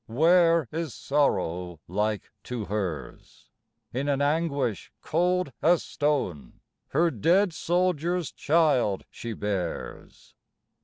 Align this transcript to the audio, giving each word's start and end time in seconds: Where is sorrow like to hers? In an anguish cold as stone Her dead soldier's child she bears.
Where 0.07 0.67
is 0.71 0.95
sorrow 0.95 1.79
like 1.87 2.31
to 2.45 2.65
hers? 2.65 3.51
In 3.93 4.07
an 4.09 4.19
anguish 4.19 4.91
cold 4.99 5.53
as 5.61 5.83
stone 5.83 6.59
Her 6.87 7.11
dead 7.11 7.53
soldier's 7.53 8.31
child 8.31 9.05
she 9.11 9.33
bears. 9.33 10.33